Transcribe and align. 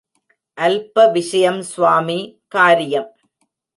அல்பவிஷயம் 0.57 1.61
ஸ்வாமி 1.71 2.19
காரியம். 2.47 3.09